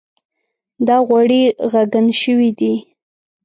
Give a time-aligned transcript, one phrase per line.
[0.87, 1.41] دا غوړي
[1.71, 2.73] ږغن شوي دي.